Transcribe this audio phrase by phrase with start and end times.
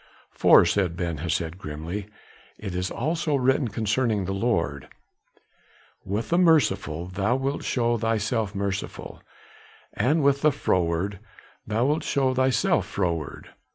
[0.31, 2.07] "For," said Ben Hesed grimly,
[2.57, 4.87] "it is also written concerning the Lord,
[6.03, 9.21] 'With the merciful thou wilt show thyself merciful,
[9.93, 11.19] and with the froward
[11.67, 13.49] thou wilt show thyself froward.